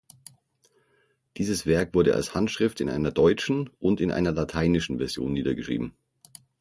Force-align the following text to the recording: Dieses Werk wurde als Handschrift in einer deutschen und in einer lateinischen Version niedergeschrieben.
Dieses 1.37 1.67
Werk 1.67 1.93
wurde 1.93 2.15
als 2.15 2.33
Handschrift 2.33 2.81
in 2.81 2.89
einer 2.89 3.11
deutschen 3.11 3.69
und 3.77 4.01
in 4.01 4.11
einer 4.11 4.31
lateinischen 4.31 4.97
Version 4.97 5.31
niedergeschrieben. 5.33 5.93